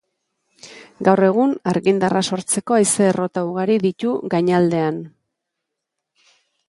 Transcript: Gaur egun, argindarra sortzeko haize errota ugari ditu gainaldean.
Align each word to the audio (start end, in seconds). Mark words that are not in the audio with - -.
Gaur 1.07 1.21
egun, 1.27 1.51
argindarra 1.73 2.23
sortzeko 2.31 2.77
haize 2.77 3.07
errota 3.11 3.43
ugari 3.51 3.77
ditu 3.85 4.15
gainaldean. 4.35 4.99